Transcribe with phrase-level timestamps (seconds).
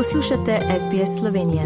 [0.00, 1.62] Poslušate SBS Slovenije.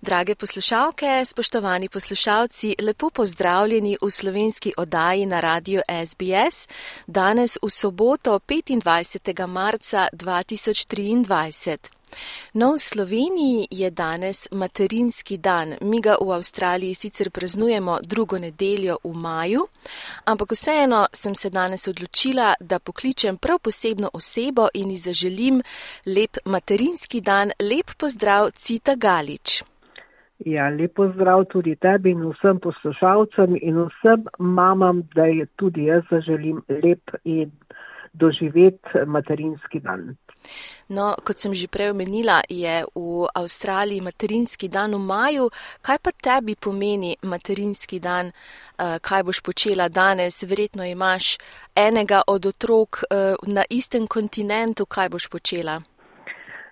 [0.00, 6.68] Drage poslušalke, spoštovani poslušalci, lepo pozdravljeni v slovenski oddaji na radio SBS,
[7.06, 9.46] danes v soboto 25.
[9.46, 11.97] marca 2023.
[12.54, 15.74] No, v Sloveniji je danes materinski dan.
[15.80, 19.66] Mi ga v Avstraliji sicer praznujemo drugo nedeljo v maju,
[20.24, 25.62] ampak vseeno sem se danes odločila, da pokličem prav posebno osebo in ji zaželim
[26.06, 29.62] lep materinski dan, lep pozdrav Cita Galič.
[30.46, 36.04] Ja, lepo zdrav tudi tebi in vsem poslušalcem in vsem mamam, da je tudi jaz
[36.10, 37.50] zaželim lep in
[38.20, 40.16] doživet materinski dan.
[40.88, 45.50] No, kot sem že prej omenila, je v Avstraliji materinski dan v maju.
[45.84, 48.32] Kaj pa tebi pomeni materinski dan?
[48.78, 50.42] Eh, kaj boš počela danes?
[50.42, 51.36] Verjetno imaš
[51.76, 54.86] enega od otrok eh, na istem kontinentu.
[54.86, 55.82] Kaj boš počela?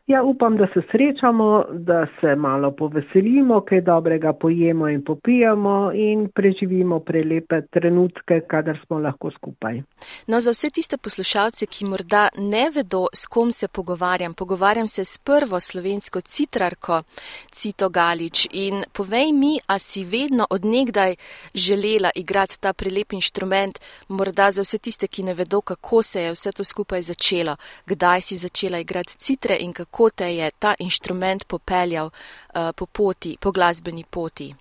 [0.06, 6.28] Ja, upam, da se srečamo, da se malo poveselimo, kaj dobrega pojemo in popijemo in
[6.34, 9.82] preživimo prelepe trenutke, kadar smo lahko skupaj.
[10.26, 15.04] No, za vse tiste poslušalce, ki morda ne vedo, s kom se pogovarjam, pogovarjam se
[15.04, 17.02] s prvo slovensko citrarko
[17.50, 21.16] Cito Galič in povej mi, a si vedno odnegdaj
[21.54, 26.32] želela igrati ta prelep inštrument, morda za vse tiste, ki ne vedo, kako se je
[26.32, 30.74] vse to skupaj začelo, kdaj si začela igrati citre in kako kako te je ta
[30.78, 34.52] inštrument popeljal uh, po poti, po glasbeni poti?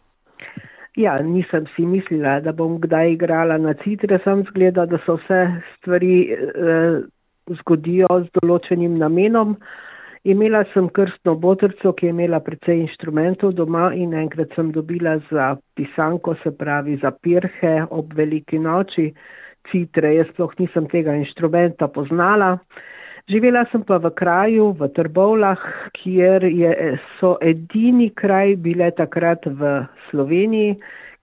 [0.95, 5.41] Ja, nisem si mislila, da bom kdaj igrala na citre, sem zgleda, da so vse
[5.75, 7.01] stvari eh,
[7.59, 9.57] zgodijo z določenim namenom.
[10.23, 15.57] Imela sem krstno botrco, ki je imela precej inštrumentov doma in enkrat sem dobila za
[15.75, 19.11] pisanko, se pravi za pirhe ob veliki noči
[19.67, 20.15] citre.
[20.15, 22.55] Jaz sploh nisem tega inštrumenta poznala.
[23.25, 25.57] Živela sem pa v kraju, v Trbovlah,
[25.97, 26.73] kjer je,
[27.17, 29.79] so edini kraj bile takrat v
[30.11, 30.75] Sloveniji,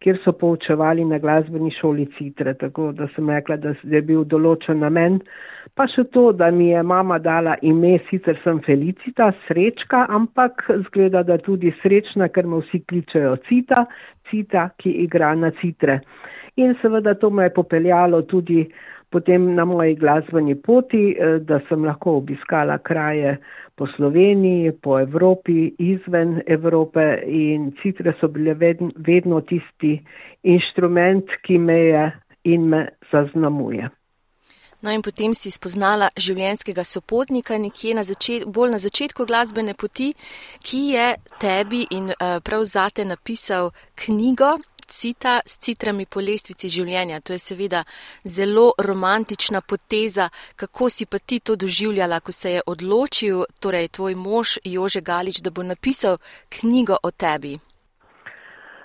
[0.03, 4.82] kjer so poučevali na glasbeni šoli Citre, tako da sem rekla, da je bil določen
[4.82, 5.21] namen.
[5.78, 11.22] Pa še to, da mi je mama dala ime, sicer sem Felicita, srečka, ampak zgleda,
[11.22, 13.87] da tudi srečna, ker me vsi kličejo Cita,
[14.26, 16.00] Cita, ki igra na Citre.
[16.59, 18.66] In seveda to me je popeljalo tudi
[19.12, 23.37] potem na moji glasbeni poti, eh, da sem lahko obiskala kraje
[23.77, 28.55] po Sloveniji, po Evropi, izven Evrope in citre so bile
[28.97, 29.97] vedno tisti
[30.43, 32.05] inštrument, ki me je
[32.45, 33.89] in me zaznamuje.
[34.83, 40.09] No in potem si spoznala življenjskega sopotnika nekje na začet, bolj na začetku glasbene poti,
[40.59, 41.05] ki je
[41.39, 43.71] tebi in uh, prav zate napisal
[44.03, 44.56] knjigo
[44.92, 47.20] cita s citrami po lestvici življenja.
[47.25, 47.82] To je seveda
[48.25, 54.14] zelo romantična poteza, kako si pa ti to doživljala, ko se je odločil, torej tvoj
[54.14, 57.58] mož Jože Galič, da bo napisal knjigo o tebi.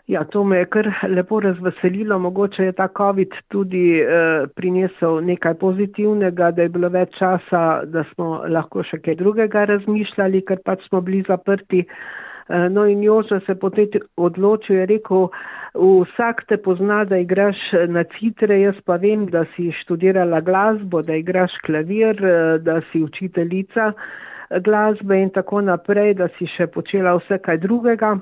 [0.07, 2.16] Ja, to me je kar lepo razveselilo.
[2.19, 8.06] Mogoče je ta COVID tudi eh, prinesel nekaj pozitivnega, da je bilo več časa, da
[8.13, 11.84] smo lahko še kaj drugega razmišljali, ker pač smo bili zaprti.
[11.84, 15.30] Eh, no in Jože se potem odločil, je rekel,
[15.78, 21.16] vsak te pozna, da igraš na citre, jaz pa vem, da si študirala glasbo, da
[21.16, 27.18] igraš klavir, eh, da si učiteljica eh, glasbe in tako naprej, da si še počela
[27.19, 28.18] vse kaj drugega.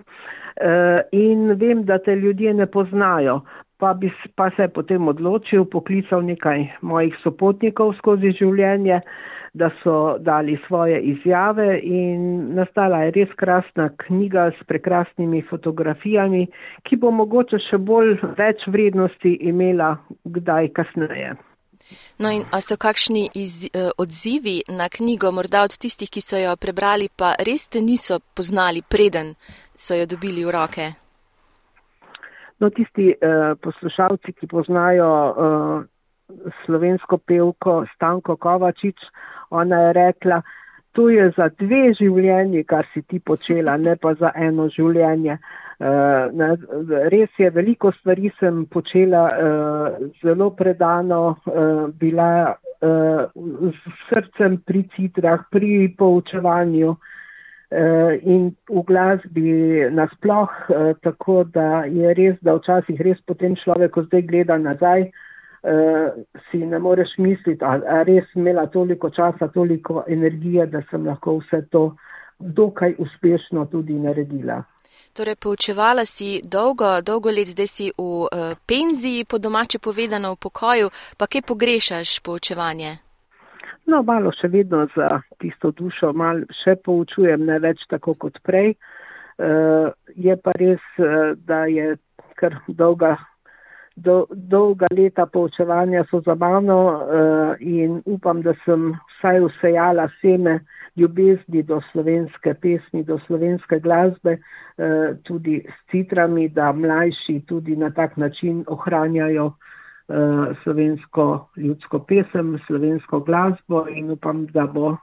[1.12, 3.42] In vem, da te ljudje ne poznajo.
[3.78, 4.08] Pa, bi,
[4.40, 9.02] pa se je potem odločil, poklical nekaj mojih sopotnikov skozi življenje,
[9.56, 12.22] da so dali svoje izjave in
[12.56, 16.48] nastala je res krasna knjiga s prekrasnimi fotografijami,
[16.84, 19.96] ki bo mogoče še bolj več vrednosti imela
[20.26, 21.36] kdaj kasneje.
[22.20, 26.38] No in a so kakšni iz, eh, odzivi na knjigo, morda od tistih, ki so
[26.38, 29.36] jo prebrali, pa res te niso poznali, preden
[29.72, 30.86] so jo dobili v roke?
[32.60, 35.88] No, tisti eh, poslušalci, ki poznajo eh,
[36.66, 39.00] slovensko pevko Stanko Kovačič,
[39.50, 40.42] ona je rekla,
[40.96, 45.38] to je za dve življenji, kar si ti počela, ne pa za eno življenje.
[45.76, 46.54] Uh, ne,
[47.12, 53.26] res je, veliko stvari sem počela uh, zelo predano, uh, bila uh,
[53.76, 59.52] s srcem pri citrah, pri poučevanju uh, in v glasbi
[59.92, 65.10] nasploh, uh, tako da je res, da včasih res potem človek, ko zdaj gleda nazaj,
[65.10, 65.25] uh,
[66.52, 71.64] si ne moreš misliti, ali res imela toliko časa, toliko energije, da sem lahko vse
[71.72, 71.96] to
[72.40, 74.64] dokaj uspešno tudi naredila.
[75.16, 80.42] Torej, poučevala si dolgo, dolgo let, zdaj si v uh, penziji, po domače povedano v
[80.44, 83.00] pokoju, pa kaj pogrešaš poučevanje?
[83.88, 88.76] No, malo še vedno za tisto dušo, malo še poučujem, ne več tako kot prej.
[89.40, 91.96] Uh, je pa res, uh, da je
[92.36, 93.16] kar dolga,
[93.96, 100.60] do, dolga leta poučevanja so za mano uh, in upam, da sem vsaj usejala seme
[100.96, 107.90] ljubezni do slovenske pesmi, do slovenske glasbe, uh, tudi s citrami, da mlajši tudi na
[107.90, 109.54] tak način ohranjajo uh,
[110.08, 114.98] Eh, slovensko ljudsko pesem, slovensko glasbo in upam, da bo,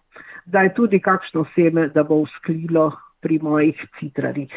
[0.47, 4.55] da je tudi kakšno seme, da bo usklilo pri mojih citrarjih.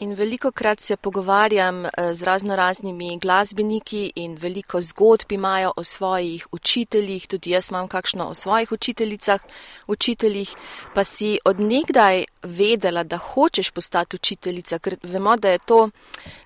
[0.00, 5.84] In veliko krat se pogovarjam eh, z razno raznimi glasbeniki in veliko zgodb imajo o
[5.84, 9.40] svojih učiteljih, tudi jaz imam kakšno o svojih učiteljicah,
[9.86, 10.52] učiteljih,
[10.94, 15.88] pa si odnegdaj vedela, da hočeš postati učiteljica, ker vemo, da je to,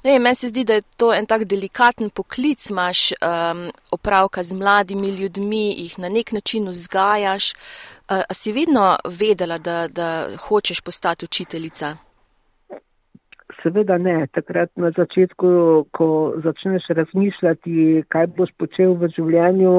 [0.05, 4.43] ne vem, meni se zdi, da je to en tak delikaten poklic, imaš um, opravka
[4.43, 7.52] z mladimi ljudmi, jih na nek način vzgajaš.
[7.52, 12.12] Uh, a si vedno vedela, da, da hočeš postati učiteljica?
[13.62, 14.26] Seveda ne.
[14.35, 15.49] Takrat na začetku,
[15.94, 16.09] ko
[16.43, 19.75] začneš razmišljati, kaj boš počel v življenju,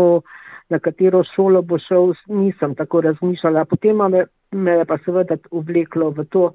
[0.72, 3.66] na katero šolo bo šel, nisem tako razmišljala.
[3.66, 6.54] Potem me, me je pa seveda uvleklo v to.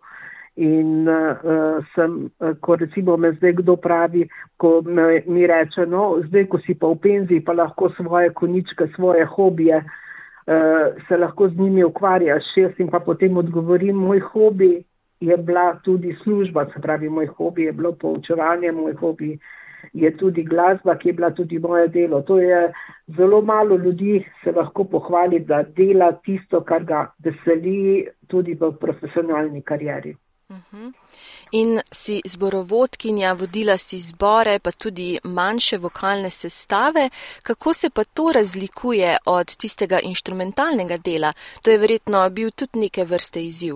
[0.59, 4.25] In uh, sem, uh, ko recimo me zdaj kdo pravi,
[4.59, 8.89] ko me, mi reče, no, zdaj, ko si pa v penziji, pa lahko svoje koničke,
[8.97, 12.51] svoje hobije, uh, se lahko z njimi ukvarjaš.
[12.57, 14.73] Jaz in pa potem odgovorim, moj hobi
[15.21, 19.39] je bila tudi služba, se pravi, moj hobi je bilo poučevanje, moj hobi
[19.93, 22.23] je tudi glasba, ki je bila tudi moje delo.
[22.23, 22.73] To je
[23.17, 29.63] zelo malo ljudi se lahko pohvali, da dela tisto, kar ga veseli tudi v profesionalni
[29.63, 30.17] karieri.
[30.51, 30.93] Mhm.
[31.53, 37.11] In si zborovodkinja, vodila si zbore, pa tudi manjše vokalne sestave.
[37.43, 41.33] Kako se pa to razlikuje od tistega inštrumentalnega dela?
[41.63, 43.75] To je verjetno bil tudi neke vrste izziv.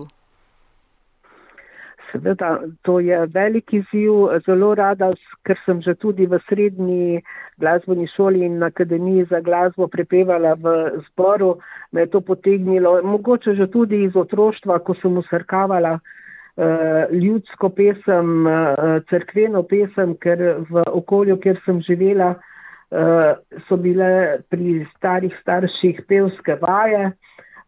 [2.13, 5.09] Seveda, to je veliki ziv, zelo rada,
[5.47, 7.23] ker sem že tudi v srednji
[7.57, 10.73] glasbeni šoli in akademiji za glasbo prepevala v
[11.07, 11.57] zboru,
[11.91, 18.45] me je to potegnilo, mogoče že tudi iz otroštva, ko sem usrkavala uh, ljudsko pesem,
[18.45, 23.33] uh, cerkveno pesem, ker v okolju, kjer sem živela, uh,
[23.67, 27.13] so bile pri starih starših pevske vaje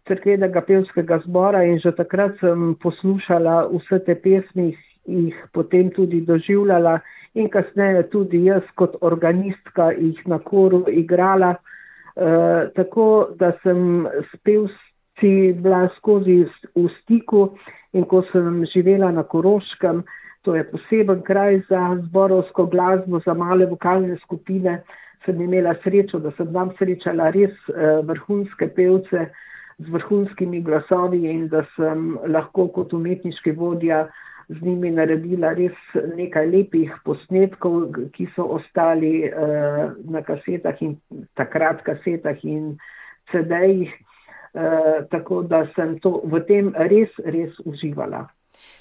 [0.07, 4.73] crkvenega pevskega zbora in že takrat sem poslušala vse te pesmi,
[5.05, 6.99] jih potem tudi doživljala
[7.35, 11.55] in kasneje tudi jaz kot organistka jih na koru igrala.
[11.55, 12.27] E,
[12.75, 17.49] tako da sem s pevci bila skozi v stiku
[17.93, 20.03] in ko sem živela na Koroškem,
[20.43, 24.81] to je poseben kraj za zborovsko glasbo, za male vokalne skupine,
[25.25, 29.25] sem imela srečo, da sem tam srečala res e, vrhunske pevce,
[29.77, 34.05] z vrhunskimi glasovi in da sem lahko kot umetniški vodja
[34.49, 35.77] z njimi naredila res
[36.15, 40.95] nekaj lepih posnetkov, ki so ostali uh, na kasetah in
[41.39, 42.75] takrat kasetah in
[43.31, 43.89] CD-jih,
[44.53, 48.27] uh, tako da sem to v tem res, res uživala.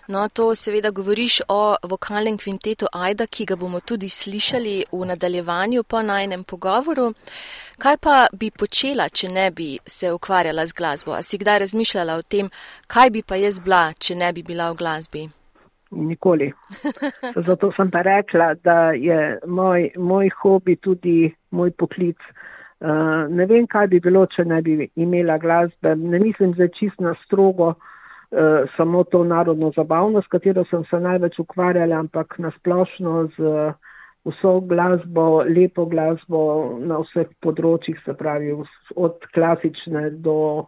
[0.09, 5.83] No, to seveda govoriš o vokalnem kvintetu Aida, ki ga bomo tudi slišali v nadaljevanju
[5.89, 7.07] po najnem pogovoru.
[7.79, 11.15] Kaj pa bi počela, če ne bi se ukvarjala z glasbo?
[11.17, 12.51] A si kdaj razmišljala o tem,
[12.87, 15.25] kaj bi pa jaz bila, če ne bi bila v glasbi?
[15.91, 16.51] Nikoli.
[17.49, 22.21] Zato sem pa rekla, da je moj, moj hobi tudi moj poklic.
[22.85, 25.97] Uh, ne vem, kaj bi bilo, če ne bi imela glasbe.
[25.97, 27.73] Ne mislim zdaj čisto strogo.
[27.73, 27.91] Eh,
[28.77, 33.75] samo to narodno zabavno, s katero sem se največ ukvarjala, ampak nasplošno z
[34.25, 36.41] vso glasbo, lepo glasbo
[36.81, 38.55] na vseh področjih, se pravi
[38.97, 40.67] od klasične do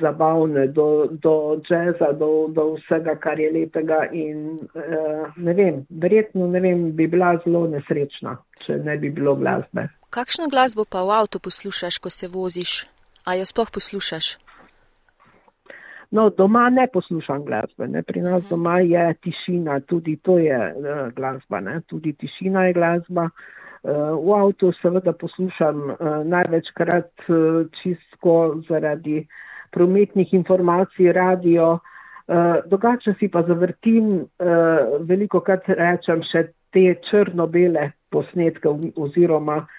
[0.00, 6.48] zabavne, do, do džeza, do, do vsega, kar je lepega in eh, ne vem, verjetno
[6.50, 8.34] ne vem, bi bila zelo nesrečna,
[8.64, 9.86] če ne bi bilo glasbe.
[10.10, 12.86] Kakšno glasbo pa v avtu poslušaš, ko se voziš?
[13.26, 14.36] A jo sploh poslušaš?
[16.10, 18.02] No, doma ne poslušam glasbe, ne.
[18.02, 21.80] pri nas doma je tišina, tudi to je uh, glasba, ne.
[21.86, 23.28] tudi tišina je glasba.
[23.86, 25.96] Uh, v avtu seveda poslušam uh,
[26.26, 29.26] največkrat uh, čistko zaradi
[29.74, 37.90] prometnih informacij, radio, uh, drugače si pa zavrtim, uh, veliko krat rečem še te črno-bele
[38.10, 39.74] posnetke oziroma uh,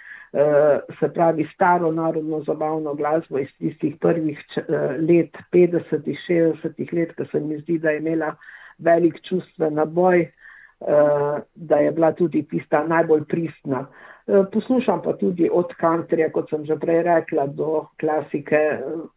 [0.99, 4.61] se pravi staro narodno zabavno glasbo iz tistih prvih eh,
[5.09, 8.35] let, 50-ih, 60-ih let, ko se mi zdi, da je imela
[8.77, 13.87] velik čustven naboj, eh, da je bila tudi tista najbolj pristna.
[14.27, 18.59] Eh, poslušam pa tudi od kantrija, kot sem že prej rekla, do klasike.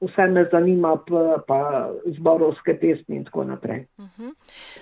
[0.00, 0.96] Vse me zanima,
[1.46, 3.86] pa zborovske pesmi in tako naprej.
[3.98, 4.28] Mhm.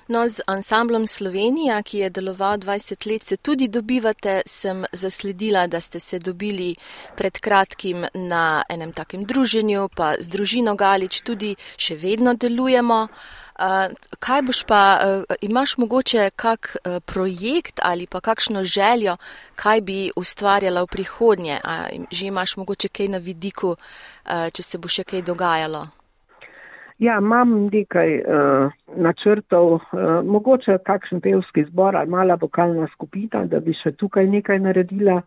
[0.08, 4.42] No, z ansamblom Slovenija, ki je deloval 20 let, se tudi dobivate.
[4.46, 6.74] Sem zasledila, da ste se dobili
[7.16, 13.08] pred kratkim na enem takem druženju, pa z družino Galič tudi še vedno delujemo.
[14.18, 19.16] Kaj boš pa, uh, imaš mogoče kak uh, projekt ali pa kakšno željo,
[19.56, 21.58] kaj bi ustvarjala v prihodnje?
[21.64, 25.88] A že imaš mogoče kaj na vidiku, uh, če se bo še kaj dogajalo?
[26.98, 29.82] Ja, imam nekaj uh, načrtov, uh,
[30.22, 35.22] mogoče kakšen pevski zbor ali mala vokalna skupina, da bi še tukaj nekaj naredila.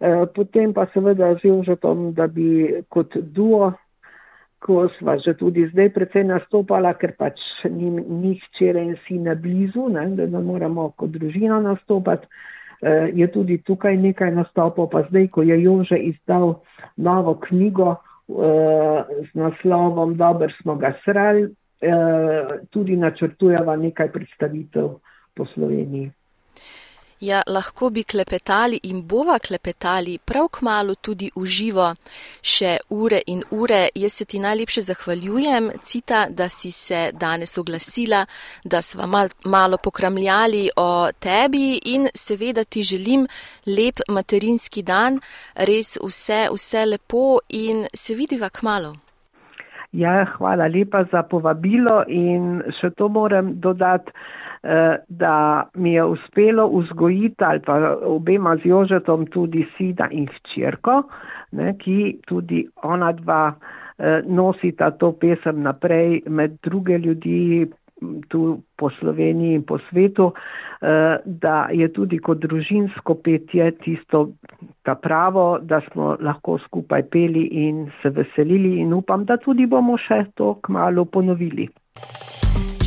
[0.00, 3.72] Uh, potem pa seveda z Jožetom, da bi kot duo
[4.60, 9.34] ko sva že tudi zdaj precej nastopala, ker pač ni, ni včeraj in si na
[9.34, 12.28] blizu, ne, da moramo kot družina nastopati.
[12.80, 16.60] E, je tudi tukaj nekaj nastopov, pa zdaj, ko je Jože izdal
[16.96, 18.00] novo knjigo e,
[19.24, 21.92] z naslovom Dober smo ga srali, e,
[22.72, 24.96] tudi načrtujeva nekaj predstavitev
[25.36, 26.12] po Sloveniji.
[27.20, 31.88] Ja, lahko bi klepetali in bova klepetali prav k malu tudi v živo
[32.52, 33.80] še ure in ure.
[33.94, 38.24] Jaz se ti najlepše zahvaljujem, Cita, da si se danes oglasila,
[38.64, 43.28] da sva mal, malo pokramljali o tebi in seveda ti želim
[43.66, 45.20] lep materinski dan,
[45.54, 48.96] res vse, vse lepo in se vidiva k malu.
[49.92, 54.16] Ja, hvala lepa za povabilo in še to moram dodati.
[54.62, 61.02] Eh, da mi je uspelo vzgojiti ali pa obema z Jožetom tudi sina in hčerko,
[61.52, 63.54] ne, ki tudi ona dva
[63.98, 67.70] eh, nosita to pesem naprej med druge ljudi
[68.28, 70.32] tu po Sloveniji in po svetu,
[70.82, 74.28] eh, da je tudi kot družinsko petje tisto
[74.82, 79.96] ta pravo, da smo lahko skupaj peli in se veselili in upam, da tudi bomo
[79.96, 81.68] še to kmalo ponovili.